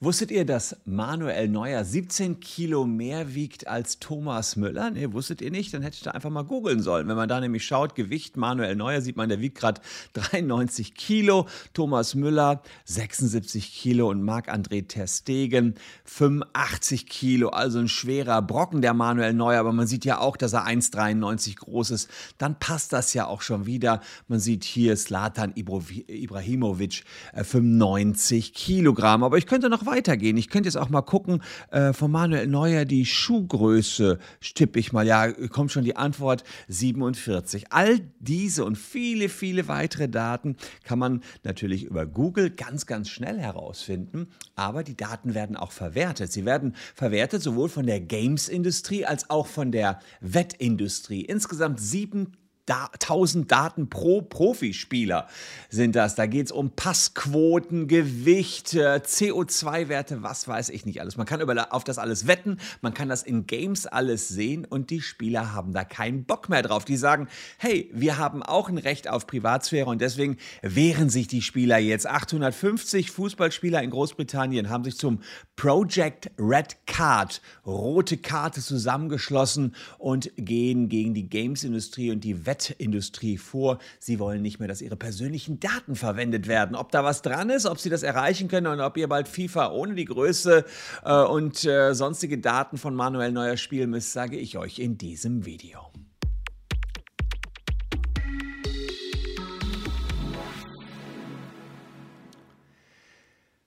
[0.00, 4.90] Wusstet ihr, dass Manuel Neuer 17 Kilo mehr wiegt als Thomas Müller?
[4.90, 5.72] Nee, wusstet ihr nicht?
[5.72, 7.06] Dann hätte ich da einfach mal googeln sollen.
[7.06, 9.80] Wenn man da nämlich schaut, Gewicht Manuel Neuer, sieht man, der wiegt gerade
[10.14, 11.46] 93 Kilo.
[11.74, 17.50] Thomas Müller 76 Kilo und Marc-André Terstegen 85 Kilo.
[17.50, 19.60] Also ein schwerer Brocken, der Manuel Neuer.
[19.60, 22.10] Aber man sieht ja auch, dass er 1,93 groß ist.
[22.36, 24.00] Dann passt das ja auch schon wieder.
[24.26, 29.22] Man sieht hier Slatan Ibrahimovic 95 äh, Kilogramm.
[29.22, 30.36] Aber ich könnte noch weiter weitergehen.
[30.36, 35.06] Ich könnte jetzt auch mal gucken, äh, von Manuel Neuer die Schuhgröße stippe ich mal.
[35.06, 37.72] Ja, kommt schon die Antwort 47.
[37.72, 43.38] All diese und viele, viele weitere Daten kann man natürlich über Google ganz, ganz schnell
[43.38, 44.28] herausfinden.
[44.56, 46.32] Aber die Daten werden auch verwertet.
[46.32, 51.22] Sie werden verwertet sowohl von der Games-Industrie als auch von der Wettindustrie.
[51.22, 52.32] Insgesamt sieben
[52.66, 55.28] da 1000 Daten pro Profispieler
[55.68, 56.14] sind das.
[56.14, 61.16] Da geht es um Passquoten, Gewicht, CO2-Werte, was weiß ich nicht alles.
[61.16, 65.02] Man kann auf das alles wetten, man kann das in Games alles sehen und die
[65.02, 66.86] Spieler haben da keinen Bock mehr drauf.
[66.86, 71.42] Die sagen, hey, wir haben auch ein Recht auf Privatsphäre und deswegen wehren sich die
[71.42, 72.06] Spieler jetzt.
[72.06, 75.20] 850 Fußballspieler in Großbritannien haben sich zum
[75.56, 83.36] Project Red Card, rote Karte zusammengeschlossen und gehen gegen die Games-Industrie und die Wetten Wettindustrie
[83.36, 83.78] vor.
[83.98, 86.76] Sie wollen nicht mehr, dass ihre persönlichen Daten verwendet werden.
[86.76, 89.72] Ob da was dran ist, ob sie das erreichen können und ob ihr bald FIFA
[89.72, 90.64] ohne die Größe
[91.04, 95.44] äh, und äh, sonstige Daten von Manuel Neuer spielen müsst, sage ich euch in diesem
[95.44, 95.80] Video.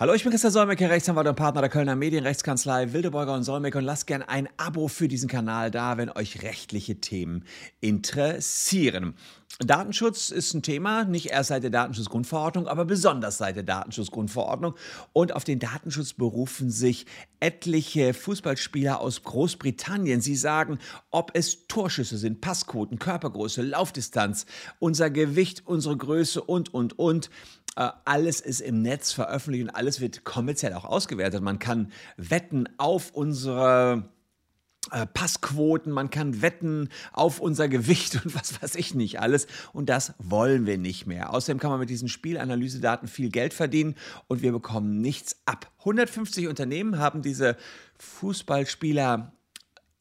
[0.00, 3.84] Hallo, ich bin Christian Solmecke, Rechtsanwalt und Partner der Kölner Medienrechtskanzlei Wildeborger und Solmecke und
[3.84, 7.44] lasst gerne ein Abo für diesen Kanal da, wenn euch rechtliche Themen
[7.82, 9.14] interessieren.
[9.58, 14.74] Datenschutz ist ein Thema, nicht erst seit der Datenschutzgrundverordnung, aber besonders seit der Datenschutzgrundverordnung.
[15.12, 17.04] Und auf den Datenschutz berufen sich
[17.40, 20.22] etliche Fußballspieler aus Großbritannien.
[20.22, 20.78] Sie sagen,
[21.10, 24.46] ob es Torschüsse sind, Passquoten, Körpergröße, Laufdistanz,
[24.78, 27.28] unser Gewicht, unsere Größe und, und, und.
[27.76, 31.42] Äh, alles ist im Netz veröffentlicht und alles wird kommerziell auch ausgewertet.
[31.42, 34.08] Man kann wetten auf unsere
[34.90, 39.46] äh, Passquoten, man kann wetten auf unser Gewicht und was weiß ich nicht alles.
[39.72, 41.32] Und das wollen wir nicht mehr.
[41.32, 43.94] Außerdem kann man mit diesen Spielanalysedaten viel Geld verdienen
[44.26, 45.70] und wir bekommen nichts ab.
[45.80, 47.56] 150 Unternehmen haben diese
[47.98, 49.32] Fußballspieler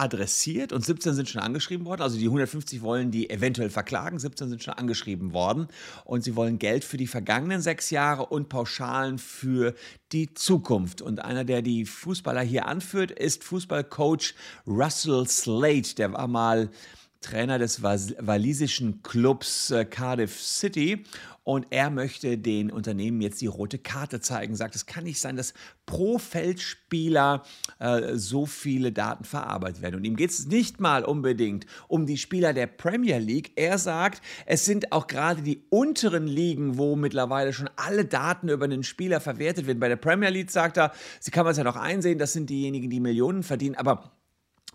[0.00, 2.02] adressiert und 17 sind schon angeschrieben worden.
[2.02, 5.68] Also die 150 wollen die eventuell verklagen, 17 sind schon angeschrieben worden
[6.04, 9.74] und sie wollen Geld für die vergangenen sechs Jahre und Pauschalen für
[10.12, 11.02] die Zukunft.
[11.02, 14.34] Und einer, der die Fußballer hier anführt, ist Fußballcoach
[14.66, 15.94] Russell Slade.
[15.96, 16.70] Der war mal
[17.20, 21.04] Trainer des walisischen Clubs äh, Cardiff City
[21.44, 24.54] und er möchte den Unternehmen jetzt die rote Karte zeigen.
[24.54, 25.54] Sagt, es kann nicht sein, dass
[25.84, 27.42] pro Feldspieler
[27.78, 29.96] äh, so viele Daten verarbeitet werden.
[29.96, 33.52] Und ihm geht es nicht mal unbedingt um die Spieler der Premier League.
[33.56, 38.66] Er sagt, es sind auch gerade die unteren Ligen, wo mittlerweile schon alle Daten über
[38.66, 39.80] einen Spieler verwertet werden.
[39.80, 42.48] Bei der Premier League sagt er, sie kann man es ja noch einsehen, das sind
[42.48, 44.12] diejenigen, die Millionen verdienen, aber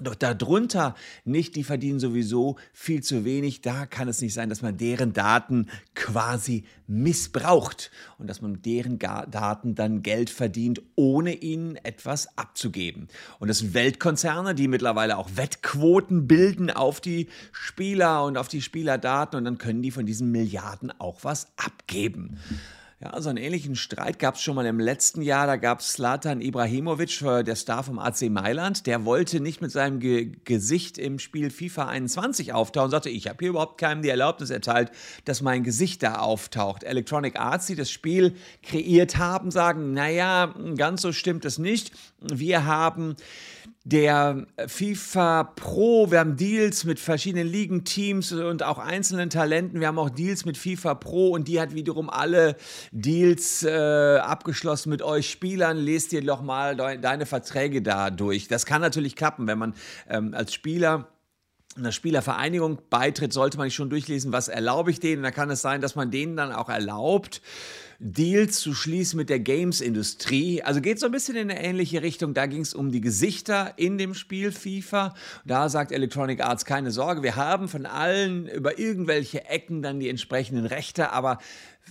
[0.00, 3.60] doch darunter nicht, die verdienen sowieso viel zu wenig.
[3.60, 8.66] Da kann es nicht sein, dass man deren Daten quasi missbraucht und dass man mit
[8.66, 13.08] deren Daten dann Geld verdient, ohne ihnen etwas abzugeben.
[13.38, 18.62] Und das sind Weltkonzerne, die mittlerweile auch Wettquoten bilden auf die Spieler und auf die
[18.62, 22.38] Spielerdaten und dann können die von diesen Milliarden auch was abgeben.
[23.00, 25.48] Ja, so einen ähnlichen Streit gab es schon mal im letzten Jahr.
[25.48, 28.86] Da gab es Slatan Ibrahimovic, äh, der Star vom AC Mailand.
[28.86, 32.92] Der wollte nicht mit seinem Ge Gesicht im Spiel FIFA 21 auftauchen.
[32.92, 34.92] Sagte, ich habe hier überhaupt keinem die Erlaubnis erteilt,
[35.24, 36.84] dass mein Gesicht da auftaucht.
[36.84, 41.90] Electronic Arts, die das Spiel kreiert haben, sagen, naja, ganz so stimmt es nicht.
[42.20, 43.16] Wir haben
[43.84, 49.78] der FIFA Pro, wir haben Deals mit verschiedenen Ligenteams und auch einzelnen Talenten.
[49.78, 52.56] Wir haben auch Deals mit FIFA Pro und die hat wiederum alle
[52.92, 55.76] Deals äh, abgeschlossen mit euch Spielern.
[55.76, 58.48] Lest dir doch mal de deine Verträge da durch.
[58.48, 59.74] Das kann natürlich klappen, wenn man
[60.08, 61.08] ähm, als Spieler
[61.76, 65.22] einer Spielervereinigung beitritt, sollte man sich schon durchlesen, was erlaube ich denen.
[65.22, 67.42] Da kann es sein, dass man denen dann auch erlaubt,
[67.98, 70.62] Deals zu schließen mit der Games-Industrie.
[70.62, 72.34] Also geht so ein bisschen in eine ähnliche Richtung.
[72.34, 75.14] Da ging es um die Gesichter in dem Spiel FIFA.
[75.44, 80.08] Da sagt Electronic Arts keine Sorge, wir haben von allen über irgendwelche Ecken dann die
[80.08, 81.38] entsprechenden Rechte, aber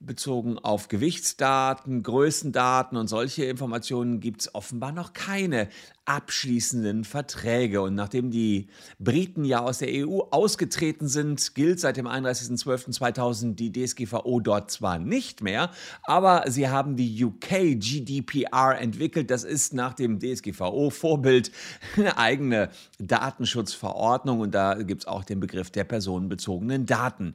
[0.00, 5.68] bezogen auf Gewichtsdaten, Größendaten und solche Informationen gibt es offenbar noch keine
[6.06, 7.82] abschließenden Verträge.
[7.82, 8.68] Und nachdem die
[8.98, 14.98] Briten ja aus der EU ausgetreten sind, gilt seit dem 31.12.2000 die DSGVO dort zwar
[14.98, 15.70] nicht mehr,
[16.04, 19.30] aber sie haben die UK GDPR entwickelt.
[19.30, 21.50] Das ist nach dem DSGVO-Vorbild
[21.96, 27.34] eine eigene Datenschutzverordnung und da gibt es auch den Begriff der personenbezogenen Daten.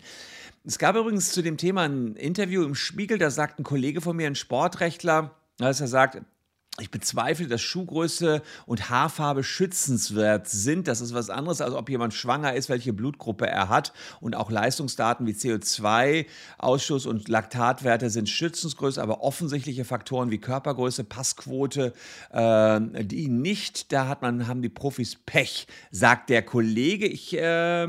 [0.64, 4.16] Es gab übrigens zu dem Thema ein Interview im Spiegel, da sagt ein Kollege von
[4.16, 6.22] mir, ein Sportrechtler, dass er sagt,
[6.82, 10.88] ich bezweifle, dass Schuhgröße und Haarfarbe schützenswert sind.
[10.88, 13.92] Das ist was anderes, als ob jemand schwanger ist, welche Blutgruppe er hat.
[14.20, 21.94] Und auch Leistungsdaten wie CO2-Ausschuss und Laktatwerte sind schützensgröße, aber offensichtliche Faktoren wie Körpergröße, Passquote,
[22.32, 23.92] äh, die nicht.
[23.92, 27.08] Da hat man, haben die Profis Pech, sagt der Kollege.
[27.08, 27.88] Ich, äh, er,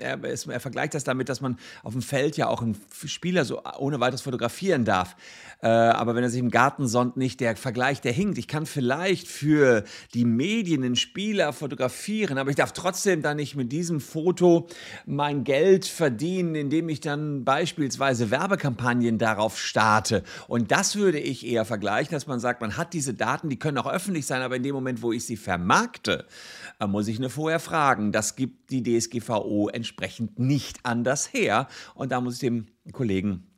[0.00, 4.00] er, vergleicht das damit, dass man auf dem Feld ja auch einen Spieler so ohne
[4.00, 5.16] weiteres fotografieren darf.
[5.62, 8.38] Äh, aber wenn er sich im Garten sonnt, nicht der Vergleich Bereich, der hinkt.
[8.38, 9.84] Ich kann vielleicht für
[10.14, 14.66] die Medien einen Spieler fotografieren, aber ich darf trotzdem dann nicht mit diesem Foto
[15.06, 20.24] mein Geld verdienen, indem ich dann beispielsweise Werbekampagnen darauf starte.
[20.48, 23.78] Und das würde ich eher vergleichen, dass man sagt, man hat diese Daten, die können
[23.78, 26.26] auch öffentlich sein, aber in dem Moment, wo ich sie vermarkte,
[26.80, 28.10] äh, muss ich nur vorher fragen.
[28.10, 31.68] Das gibt die DSGVO entsprechend nicht anders her.
[31.94, 33.49] Und da muss ich dem Kollegen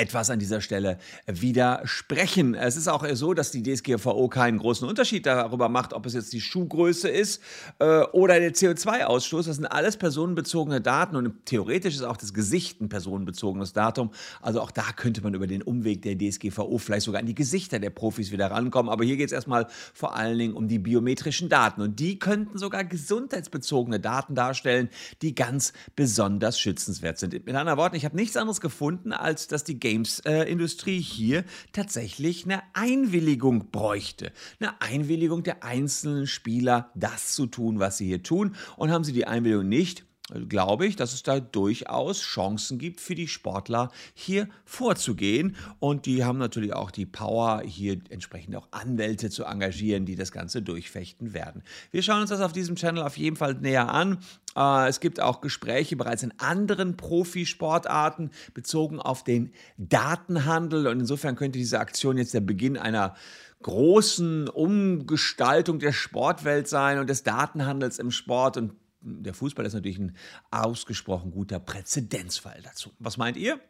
[0.00, 2.54] etwas an dieser Stelle widersprechen.
[2.54, 6.32] Es ist auch so, dass die DSGVO keinen großen Unterschied darüber macht, ob es jetzt
[6.32, 7.42] die Schuhgröße ist
[7.80, 9.46] äh, oder der CO2-Ausstoß.
[9.46, 14.10] Das sind alles personenbezogene Daten und theoretisch ist auch das Gesicht ein personenbezogenes Datum.
[14.40, 17.78] Also auch da könnte man über den Umweg der DSGVO vielleicht sogar an die Gesichter
[17.78, 18.90] der Profis wieder rankommen.
[18.90, 22.56] Aber hier geht es erstmal vor allen Dingen um die biometrischen Daten und die könnten
[22.56, 24.88] sogar gesundheitsbezogene Daten darstellen,
[25.20, 27.34] die ganz besonders schützenswert sind.
[27.34, 32.44] Mit anderen Worten, ich habe nichts anderes gefunden, als dass die Games-Industrie äh, hier tatsächlich
[32.44, 34.32] eine Einwilligung bräuchte.
[34.60, 38.54] Eine Einwilligung der einzelnen Spieler, das zu tun, was sie hier tun.
[38.76, 40.04] Und haben sie die Einwilligung nicht,
[40.48, 45.56] glaube ich, dass es da durchaus Chancen gibt für die Sportler hier vorzugehen.
[45.78, 50.32] Und die haben natürlich auch die Power, hier entsprechend auch Anwälte zu engagieren, die das
[50.32, 51.62] Ganze durchfechten werden.
[51.90, 54.18] Wir schauen uns das auf diesem Channel auf jeden Fall näher an.
[54.56, 60.86] Äh, es gibt auch Gespräche bereits in anderen Profisportarten bezogen auf den Datenhandel.
[60.86, 63.14] Und insofern könnte diese Aktion jetzt der Beginn einer
[63.62, 68.56] großen Umgestaltung der Sportwelt sein und des Datenhandels im Sport.
[68.56, 70.16] Und der Fußball ist natürlich ein
[70.50, 72.92] ausgesprochen guter Präzedenzfall dazu.
[72.98, 73.60] Was meint ihr?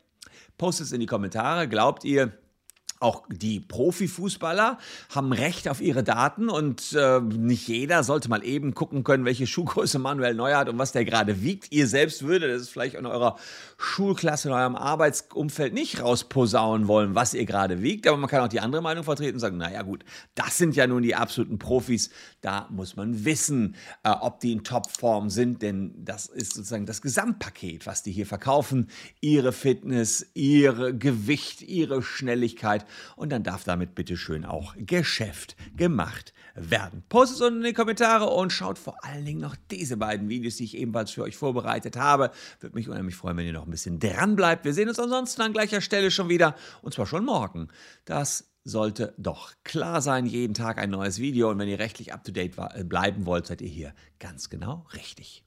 [0.59, 1.69] Postet es in die Kommentare.
[1.69, 2.32] Glaubt ihr,
[3.00, 4.79] auch die Profifußballer
[5.14, 9.47] haben Recht auf ihre Daten und äh, nicht jeder sollte mal eben gucken können, welche
[9.47, 11.73] Schuhgröße Manuel Neuer hat und was der gerade wiegt.
[11.73, 13.37] Ihr selbst würdet das vielleicht in eurer
[13.79, 18.49] Schulklasse, in eurem Arbeitsumfeld nicht rausposaunen wollen, was ihr gerade wiegt, aber man kann auch
[18.49, 20.05] die andere Meinung vertreten und sagen, naja gut,
[20.35, 22.11] das sind ja nun die absoluten Profis,
[22.43, 27.00] da muss man wissen, äh, ob die in Topform sind, denn das ist sozusagen das
[27.00, 28.91] Gesamtpaket, was die hier verkaufen.
[29.23, 32.85] Ihre Fitness, ihre Gewicht, ihre Schnelligkeit
[33.16, 37.02] und dann darf damit bitte schön auch Geschäft gemacht werden.
[37.08, 40.56] Postet es unten in die Kommentare und schaut vor allen Dingen noch diese beiden Videos,
[40.56, 42.31] die ich ebenfalls für euch vorbereitet habe.
[42.60, 44.64] Würde mich unheimlich freuen, wenn ihr noch ein bisschen dran bleibt.
[44.64, 47.69] Wir sehen uns ansonsten an gleicher Stelle schon wieder und zwar schon morgen.
[48.04, 50.26] Das sollte doch klar sein.
[50.26, 52.56] Jeden Tag ein neues Video und wenn ihr rechtlich up to date
[52.88, 55.44] bleiben wollt, seid ihr hier ganz genau richtig.